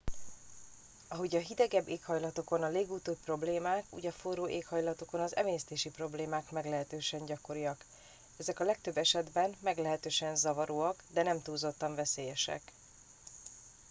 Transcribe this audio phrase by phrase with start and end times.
[1.07, 7.25] ahogyan a hidegebb éghajlatokon a légúti problémák úgy a forró éghajlatokon az emésztési problémák meglehetősen
[7.25, 7.85] gyakoriak
[8.37, 12.61] ezek a legtöbb esetben meglehetősen zavaróak de nem túlzottan veszélyesek